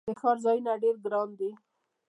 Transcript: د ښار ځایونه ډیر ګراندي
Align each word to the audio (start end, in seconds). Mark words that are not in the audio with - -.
د 0.07 0.09
ښار 0.21 0.37
ځایونه 0.45 0.71
ډیر 0.83 0.95
ګراندي 1.05 1.49